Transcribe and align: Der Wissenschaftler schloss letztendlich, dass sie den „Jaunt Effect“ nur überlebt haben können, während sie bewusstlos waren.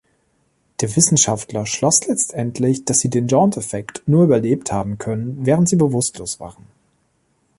Der 0.79 0.95
Wissenschaftler 0.95 1.67
schloss 1.67 2.07
letztendlich, 2.07 2.85
dass 2.85 3.01
sie 3.01 3.11
den 3.11 3.27
„Jaunt 3.27 3.55
Effect“ 3.55 4.01
nur 4.07 4.23
überlebt 4.23 4.71
haben 4.71 4.97
können, 4.97 5.45
während 5.45 5.69
sie 5.69 5.75
bewusstlos 5.75 6.39
waren. 6.39 6.65